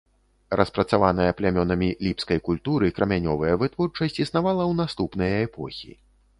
[0.59, 5.91] Распрацаваная плямёнамі ліпскай культуры крамянёвая вытворчасць існавала ў наступныя эпохі.